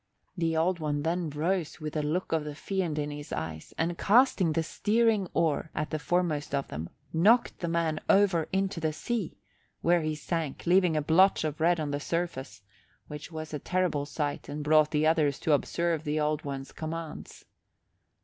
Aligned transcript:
The 0.35 0.57
Old 0.57 0.79
One 0.79 1.03
then 1.03 1.29
rose 1.29 1.79
with 1.79 1.95
a 1.95 2.01
look 2.01 2.31
of 2.31 2.43
the 2.43 2.55
Fiend 2.55 2.97
in 2.97 3.11
his 3.11 3.31
eyes 3.31 3.71
and 3.77 3.99
casting 3.99 4.51
the 4.53 4.63
steering 4.63 5.27
oar 5.35 5.69
at 5.75 5.91
the 5.91 5.99
foremost 5.99 6.55
of 6.55 6.69
them, 6.69 6.89
knocked 7.13 7.59
the 7.59 7.67
man 7.67 7.99
over 8.09 8.47
into 8.51 8.79
the 8.79 8.93
sea, 8.93 9.37
where 9.81 10.01
he 10.01 10.15
sank, 10.15 10.65
leaving 10.65 10.97
a 10.97 11.03
blotch 11.03 11.43
of 11.43 11.61
red 11.61 11.79
on 11.79 11.91
the 11.91 11.99
surface, 11.99 12.63
which 13.09 13.31
was 13.31 13.53
a 13.53 13.59
terrible 13.59 14.07
sight 14.07 14.49
and 14.49 14.63
brought 14.63 14.89
the 14.89 15.05
others 15.05 15.37
to 15.41 15.53
observe 15.53 16.03
the 16.03 16.19
Old 16.19 16.43
One's 16.43 16.71
commands. 16.71 17.45